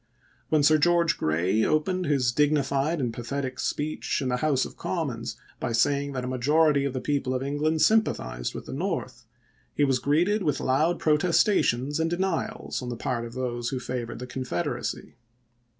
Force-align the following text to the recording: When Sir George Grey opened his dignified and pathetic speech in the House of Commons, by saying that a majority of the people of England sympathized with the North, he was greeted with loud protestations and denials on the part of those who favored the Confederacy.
When 0.49 0.63
Sir 0.63 0.79
George 0.79 1.15
Grey 1.15 1.63
opened 1.63 2.05
his 2.07 2.31
dignified 2.31 2.99
and 2.99 3.13
pathetic 3.13 3.59
speech 3.59 4.19
in 4.19 4.29
the 4.29 4.37
House 4.37 4.65
of 4.65 4.75
Commons, 4.75 5.37
by 5.59 5.73
saying 5.73 6.13
that 6.13 6.23
a 6.23 6.27
majority 6.27 6.85
of 6.85 6.93
the 6.93 6.99
people 6.99 7.35
of 7.35 7.43
England 7.43 7.83
sympathized 7.83 8.55
with 8.55 8.65
the 8.65 8.73
North, 8.73 9.27
he 9.75 9.83
was 9.83 9.99
greeted 9.99 10.41
with 10.41 10.59
loud 10.59 10.97
protestations 10.97 11.99
and 11.99 12.09
denials 12.09 12.81
on 12.81 12.89
the 12.89 12.97
part 12.97 13.25
of 13.25 13.33
those 13.35 13.69
who 13.69 13.79
favored 13.79 14.17
the 14.17 14.25
Confederacy. 14.25 15.17